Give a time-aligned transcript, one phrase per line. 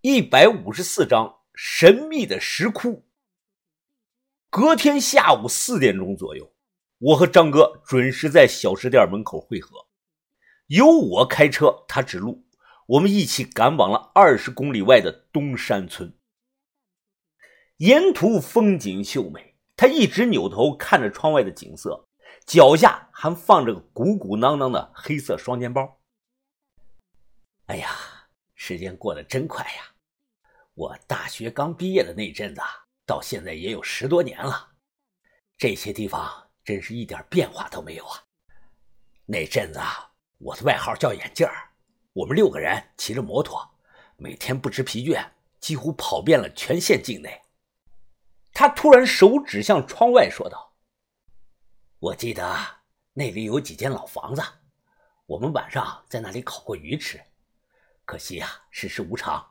[0.00, 3.04] 一百五十四章神秘的石窟。
[4.48, 6.54] 隔天下午四点钟左右，
[6.98, 9.88] 我和张哥准时在小吃店门口汇合。
[10.68, 12.46] 由我开车，他指路，
[12.86, 16.16] 我们一起赶往了二十公里外的东山村。
[17.78, 22.06] 沿途风景秀美，他一直扭头看着窗外的景色，
[22.46, 25.98] 脚下还放着个鼓鼓囊囊的黑色双肩包。
[27.66, 27.90] 哎呀！
[28.60, 29.94] 时间过得真快呀！
[30.74, 32.60] 我大学刚毕业的那阵子，
[33.06, 34.72] 到现在也有十多年了。
[35.56, 38.24] 这些地方真是一点变化都没有啊！
[39.26, 39.78] 那阵子
[40.38, 41.70] 我的外号叫眼镜儿，
[42.12, 43.64] 我们六个人骑着摩托，
[44.16, 45.24] 每天不知疲倦，
[45.60, 47.40] 几乎跑遍了全县境内。
[48.52, 50.74] 他突然手指向窗外，说道
[52.00, 52.56] ：“我记得
[53.12, 54.42] 那里有几间老房子，
[55.26, 57.22] 我们晚上在那里烤过鱼吃。”
[58.08, 59.46] 可惜呀，世事无常，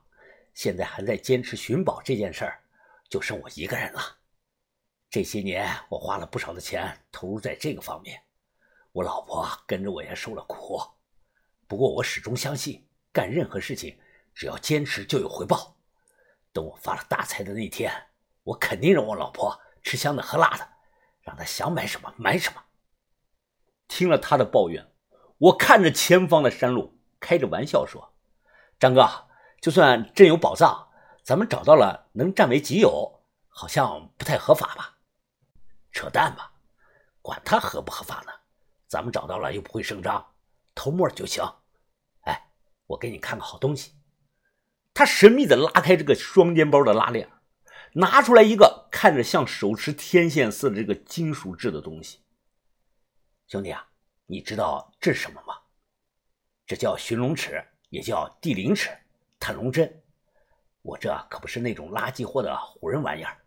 [0.55, 2.59] 现在还在坚持寻宝这件事儿，
[3.07, 4.17] 就剩我一个人了。
[5.11, 8.19] 这些年我花了不少的钱投入在这个方面，
[8.93, 10.81] 我老婆跟着我也受了苦。
[11.67, 13.95] 不过我始终相信，干任何事情
[14.33, 15.77] 只要坚持就有回报。
[16.51, 17.93] 等我发了大财的那天，
[18.41, 20.67] 我肯定让我老婆吃香的喝辣的，
[21.21, 22.63] 让她想买什么买什么。
[23.87, 24.91] 听了他的抱怨，
[25.37, 28.15] 我看着前方的山路，开着玩笑说。
[28.79, 29.09] 张哥，
[29.59, 30.87] 就算真有宝藏，
[31.23, 34.97] 咱们找到了能占为己有，好像不太合法吧？
[35.91, 36.51] 扯淡吧，
[37.21, 38.31] 管他合不合法呢？
[38.87, 40.33] 咱们找到了又不会声张，
[40.75, 41.43] 偷摸就行。
[42.21, 42.51] 哎，
[42.85, 43.93] 我给你看个好东西。
[44.93, 47.29] 他神秘的拉开这个双肩包的拉链，
[47.93, 52.19] 拿出来一个看着像手持天线似的这个金属制的东西。
[53.47, 53.87] 兄弟啊，
[54.27, 55.55] 你知道这是什么吗？
[56.67, 57.63] 这叫寻龙尺。
[57.89, 58.89] 也叫地灵尺、
[59.39, 60.01] 探龙针，
[60.81, 63.37] 我这可不是那种垃圾货的唬人玩意儿，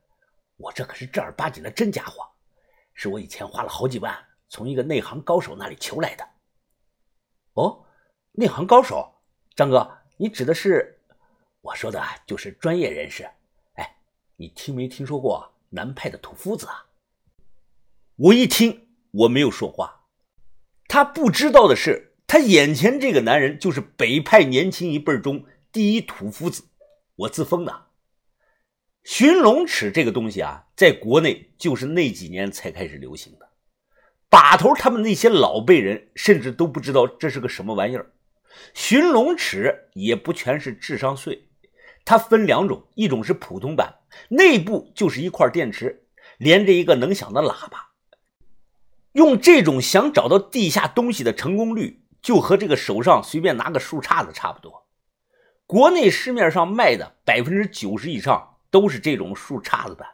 [0.56, 2.26] 我这可是正儿八经的真家伙，
[2.94, 4.16] 是我以前花了好几万
[4.48, 6.26] 从一个内行高手那里求来的。
[7.54, 7.84] 哦，
[8.32, 9.12] 内行高手，
[9.54, 10.98] 张哥，你指的是？
[11.60, 13.28] 我说的就是专业人士。
[13.74, 13.96] 哎，
[14.36, 16.86] 你听没听说过南派的土夫子啊？
[18.16, 20.06] 我一听，我没有说话。
[20.88, 22.09] 他不知道的是。
[22.32, 26.62] 他眼前这个男人就是北派年轻一辈中第一土夫子，
[27.16, 27.86] 我自封的。
[29.02, 33.48] 寻龙尺这个东西啊，在国内就是那几年才开始流行的。
[34.28, 38.12] 把头他们那些老辈人甚至都不知道这是个什么玩意儿。
[38.74, 41.48] 寻龙尺也不全是智商税，
[42.04, 43.96] 它分两种，一种是普通版，
[44.28, 46.04] 内部就是一块电池，
[46.38, 47.90] 连着一个能响的喇叭。
[49.14, 52.04] 用这种想找到地下东西的成功率。
[52.22, 54.86] 就和这个手上随便拿个树杈子差不多，
[55.66, 60.08] 国内市面上卖的百分之九十以上都是这种树杈子版。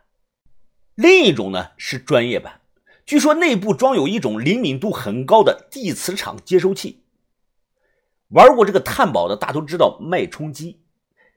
[0.94, 2.60] 另一种呢是专业版，
[3.04, 7.02] 据说内部装有一种灵敏度很高的地磁场接收器。
[8.28, 10.80] 玩过这个探宝的大都知道脉冲机，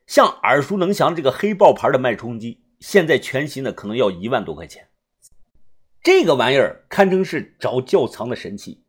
[0.07, 4.87] 像耳熟能详这个黑豹牌的脉冲机，现在全新的可能要一万多块钱。
[6.01, 8.83] 这个玩意儿堪称是找窖藏的神器。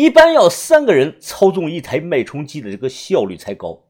[0.00, 3.84] 一般要三个人操纵一台脉冲机的这个效率才高，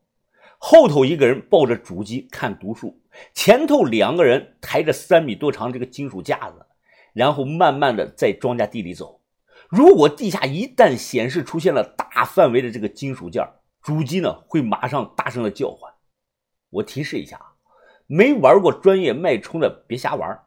[0.59, 3.00] 后头一个人抱着主机看读数，
[3.32, 6.66] 前头两个人抬着三米多长这个金属架子，
[7.12, 9.20] 然后慢慢的在庄稼地里走。
[9.69, 13.47] 如果地下一旦显示出现了大范围的这个金属件，
[13.81, 15.93] 主机呢会马上大声的叫唤。
[16.70, 17.54] 我提示一下啊，
[18.09, 20.41] 没玩过专业脉冲的别瞎玩，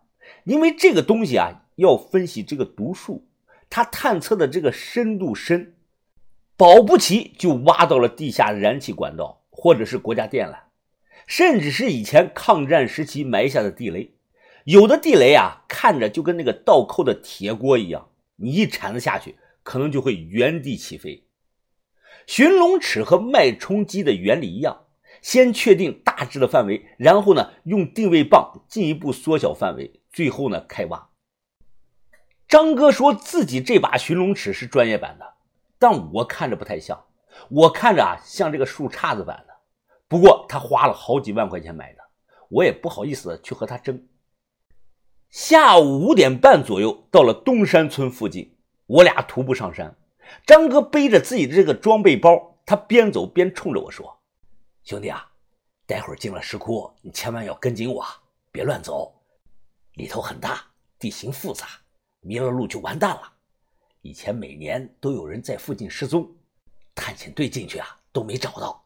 [0.44, 3.30] 因为这个东西啊要分析这个读数。
[3.76, 5.74] 他探测的这个深度深，
[6.56, 10.66] 保不齐就挖到了地下燃气管道，或者是国家电缆，
[11.26, 14.14] 甚至是以前抗战时期埋下的地雷。
[14.66, 21.24] 有的地雷啊，看着就跟那个倒扣的铁锅一样，你一铲子下去，可能就会原地起飞。
[22.28, 24.86] 寻龙尺和脉冲机的原理一样，
[25.24, 31.10] 先确定大致的范围，然后呢，用定位棒进一步缩小范围，最后呢，开挖。
[32.54, 35.34] 张哥说自己这把寻龙尺是专业版的，
[35.80, 37.04] 但我看着不太像，
[37.50, 39.56] 我看着啊像这个树杈子版的。
[40.08, 42.00] 不过他花了好几万块钱买的，
[42.50, 44.08] 我也不好意思去和他争。
[45.32, 48.56] 下午五点半左右到了东山村附近，
[48.86, 49.96] 我俩徒步上山。
[50.46, 54.20] 张哥背着自己的这个装备包，他边走边冲着我说
[54.86, 55.28] ：“兄弟啊，
[55.88, 58.06] 待会儿进了石窟，你千万要跟紧我，
[58.52, 59.12] 别乱走，
[59.96, 60.64] 里头很大，
[61.00, 61.66] 地形复杂。”
[62.24, 63.34] 迷了路就完蛋了。
[64.02, 66.36] 以前每年都有人在附近失踪，
[66.96, 68.84] 探险队进去啊都没找到。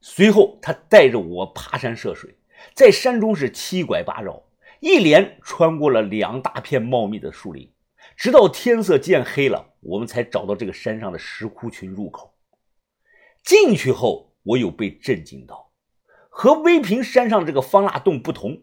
[0.00, 2.36] 随后，他带着我爬山涉水，
[2.74, 4.42] 在山中是七拐八绕，
[4.80, 7.72] 一连穿过了两大片茂密的树林，
[8.16, 12.34] 直到天色渐黑了，我们才找到这个山上的石窟群入口。
[13.44, 15.70] 进去后，我有被震惊到。
[16.28, 18.62] 和威平山上这个方腊洞不同，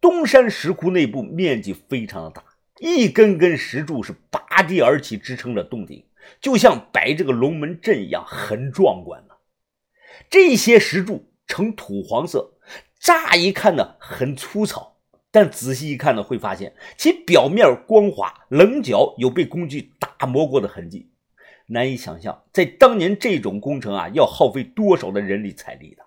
[0.00, 2.44] 东山石窟内部面积非常的大，
[2.78, 6.04] 一根根石柱是拔地而起，支撑着洞顶，
[6.40, 9.34] 就像摆这个龙门阵一样，很壮观呢。
[10.28, 12.58] 这些石柱呈土黄色，
[12.98, 14.98] 乍一看呢很粗糙，
[15.30, 21.10] 但仔细一看呢，会发现其表面光滑，棱角有被工具打磨过的痕迹。
[21.68, 26.04] 难以想象，在当年这种工程啊，要耗费多少的人力财力的。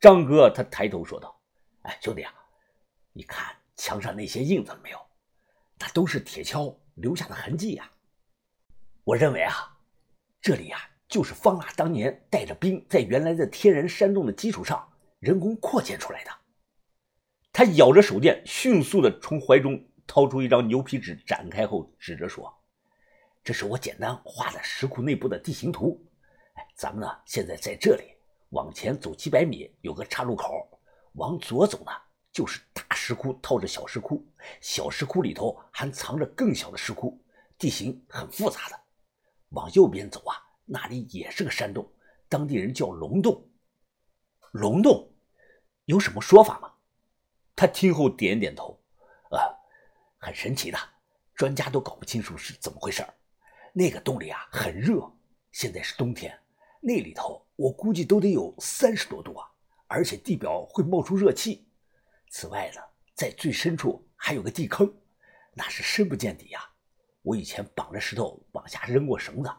[0.00, 1.40] 张哥，他抬头说道
[1.82, 2.32] ：“哎，兄弟啊，
[3.12, 4.98] 你看墙上那些印子没有？
[5.80, 7.90] 那都是铁锹留下的痕迹呀。
[9.02, 9.76] 我认为啊，
[10.40, 10.78] 这里呀
[11.08, 14.88] 就是方腊当年带着兵在原来的天然山洞的基础上
[15.18, 16.30] 人工扩建出来的。”
[17.52, 22.54] 他咬着手电，迅速的从怀中掏出一张牛皮纸，展开后指着说
[23.42, 26.00] ：“这是我简单画的石窟内部的地形图。
[26.54, 28.04] 哎，咱们呢现在在这里。”
[28.50, 30.68] 往前走几百米，有个岔路口，
[31.12, 31.92] 往左走呢，
[32.40, 34.26] 就是大石窟套着小石窟，
[34.62, 37.20] 小石窟里头还藏着更小的石窟，
[37.58, 38.80] 地形很复杂的。
[39.50, 41.86] 往右边走啊，那里也是个山洞，
[42.30, 43.46] 当地人叫龙洞。
[44.52, 45.12] 龙洞
[45.84, 46.72] 有什么说法吗？
[47.54, 48.80] 他听后点点头，
[49.30, 49.38] 呃，
[50.16, 50.78] 很神奇的，
[51.34, 53.06] 专家都搞不清楚是怎么回事
[53.74, 55.12] 那个洞里啊很热，
[55.52, 56.40] 现在是冬天，
[56.80, 57.46] 那里头。
[57.56, 59.46] 我估计都得有三十多度啊，
[59.88, 61.66] 而且地表会冒出热气。
[62.30, 62.80] 此外呢，
[63.12, 64.90] 在最深处还有个地坑，
[65.52, 66.60] 那是深不见底呀。
[67.22, 69.50] 我以前绑着石头往下扔过绳子，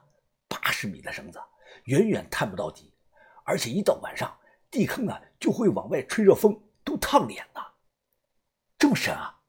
[0.47, 1.39] 八十米的绳子，
[1.83, 2.93] 远远探不到底，
[3.43, 4.39] 而且一到晚上，
[4.71, 7.61] 地坑呢就会往外吹热风，都烫脸呢。
[8.79, 9.41] 这么深啊？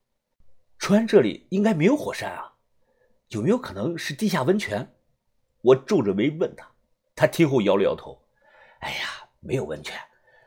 [0.79, 2.57] 川这里应该没有火山啊？
[3.29, 4.97] 有没有可能是地下温泉？
[5.61, 6.69] 我皱着眉问他，
[7.15, 8.21] 他听后摇了摇头。
[8.81, 9.97] 哎呀，没有温泉，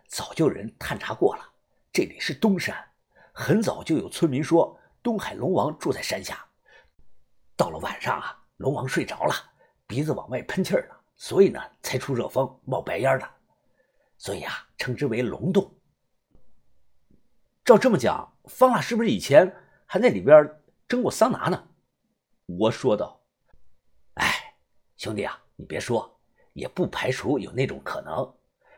[0.09, 1.53] 早就有人探查过了。
[1.95, 2.75] 这里是东山，
[3.31, 6.45] 很早就有村民说东海龙王住在山下。
[7.55, 9.33] 到了晚上啊，龙王睡着了，
[9.87, 13.25] 鼻子往外喷气儿了，所以呢才出热风、冒白烟的。
[14.17, 15.73] 所以啊，称之为龙洞。
[17.63, 19.55] 照这么讲，方腊是不是以前
[19.85, 20.53] 还在里边
[20.89, 21.67] 蒸过桑拿呢？
[22.45, 23.21] 我说道。
[24.15, 24.53] 哎，
[24.97, 26.19] 兄弟啊，你别说。
[26.51, 28.35] 也不排除有那种可能，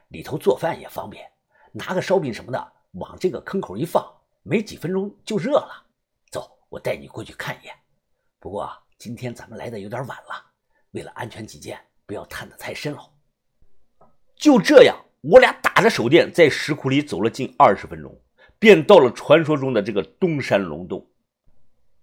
[0.10, 1.28] 里头做饭也方便，
[1.72, 4.06] 拿个烧饼什么的往这个坑口一放，
[4.44, 5.86] 没几分钟就热了。
[6.32, 7.74] 走，我带你过去看一眼。
[8.40, 10.46] 不过今天咱们来的有点晚了，
[10.92, 13.10] 为了安全起见，不要探得太深哦。
[14.36, 18.20] 就这样，我俩打着手电在石窟里走了近二十分钟，
[18.60, 21.08] 便到了传说中的这个东山龙洞。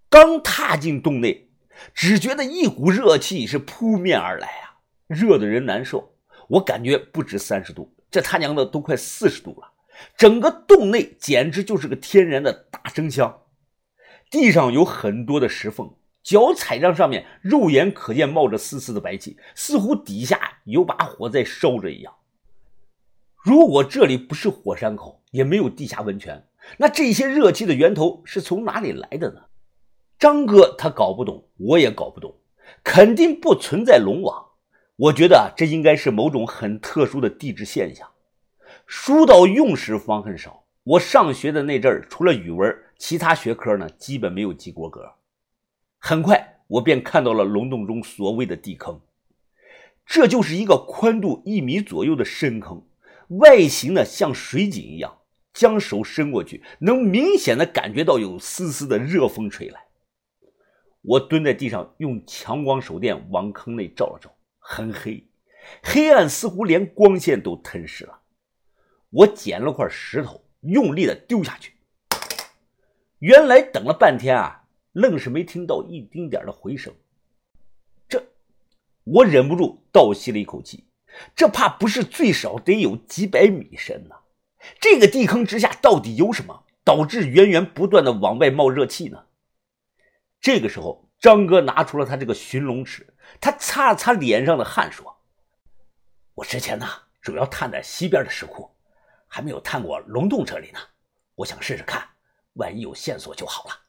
[0.09, 1.49] 刚踏进洞内，
[1.93, 4.79] 只觉得一股热气是扑面而来啊！
[5.07, 6.15] 热的人难受，
[6.47, 9.71] 我感觉不止三十度，这他娘的都快四十度了。
[10.17, 13.41] 整个洞内简直就是个天然的大蒸箱，
[14.29, 15.93] 地上有很多的石缝，
[16.23, 22.13] 脚踩在上面，肉眼可见冒着丝丝的白气，似乎底下有把火在烧着一样。
[23.43, 26.47] 如果这里不是火山口，也没有地下温泉，
[26.77, 29.41] 那这些热气的源头是从哪里来的呢？
[30.17, 32.35] 张哥他搞不懂，我也搞不懂，
[32.83, 34.43] 肯定不存在龙王。
[34.95, 38.09] 我觉得这应该是某种很特殊的地质现象。
[38.85, 40.63] 书到用时方恨少。
[40.83, 45.11] 我上学的那阵儿，除了语文，其他学科呢基本没有及过格。
[45.97, 49.01] 很快，我便看到了龙洞中所谓的地坑，
[50.05, 52.85] 这就是一个宽度一米左右的深坑，
[53.39, 55.17] 外形呢像水井一样。
[55.55, 59.85] 将手伸过去，能明显的感觉到有丝丝的热风吹来。
[61.01, 64.29] 我蹲在地上，用强光手电往坑内照了照。
[64.59, 65.25] 很黑，
[65.81, 68.19] 黑暗似乎连光线都吞噬了。
[69.15, 71.73] 我捡了块石头，用力的丢下去。
[73.19, 76.93] 原来等了半天啊，愣是没听到一丁点的回声。
[78.09, 78.21] 这，
[79.05, 80.83] 我忍不住倒吸了一口气。
[81.33, 84.15] 这怕不是最少得有几百米深呢？
[84.81, 89.27] 这个地坑之下到底有什么，导致源源不断的往外冒热气呢？
[90.41, 93.13] 这个时候，张哥拿出了他这个寻龙尺。
[93.39, 95.21] 他擦了擦脸上的汗，说
[96.35, 96.85] ：“我之前呢，
[97.21, 98.69] 主要探的西边的石窟，
[99.27, 100.79] 还没有探过龙洞这里呢。
[101.35, 102.07] 我想试试看，
[102.53, 103.81] 万一有线索就好了。”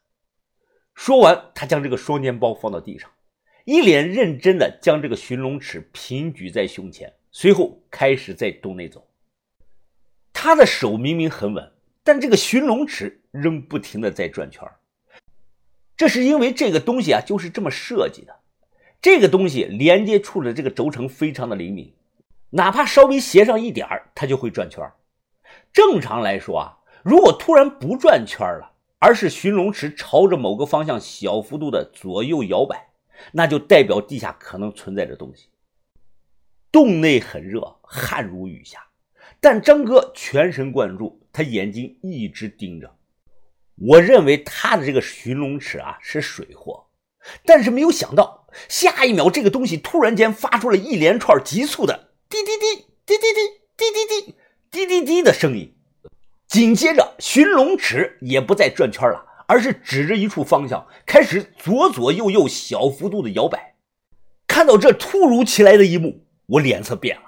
[0.93, 3.09] 说完，他将这个双肩包放到地上，
[3.65, 9.07] 一脸认真的将这个寻龙尺平举在胸前，随后开始在洞内走。
[10.33, 11.71] 他的手明明很稳，
[12.03, 14.67] 但这个寻龙尺仍不停的在转圈
[15.95, 18.35] 这是因为这个东西啊就是这么设计的。
[19.01, 21.93] 这个东西连接处的这个轴承非常的灵敏，
[22.49, 24.83] 哪怕稍微斜上一点它就会转圈
[25.73, 32.89] 正常来说啊，如果突然不转圈了，而是寻龙池朝着某个方向小幅度的左右摇摆，
[33.33, 35.49] 那就代表地下可能存在着东西。
[36.71, 38.87] 洞内很热，汗如雨下，
[39.39, 42.95] 但张哥全神贯注，他眼睛一直盯着。
[43.75, 46.87] 我认为他的这个寻龙尺啊是水货，
[47.45, 54.35] 但是没有想到，下一秒这个东西突然间发出了一连串急促的滴滴滴滴滴滴滴滴滴
[54.71, 55.73] 滴滴滴的声音。
[56.47, 63.75] 紧接着，寻龙尺也不再转圈了，而是指着一处方向，开始左左右右小幅度的摇摆。
[64.47, 67.26] 看到这突如其来的一幕，我脸色变了。